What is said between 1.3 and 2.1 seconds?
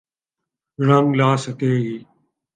سکے گی۔